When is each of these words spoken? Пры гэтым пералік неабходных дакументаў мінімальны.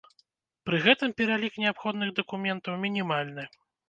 Пры 0.69 0.77
гэтым 0.85 1.11
пералік 1.19 1.59
неабходных 1.63 2.13
дакументаў 2.21 2.79
мінімальны. 2.87 3.45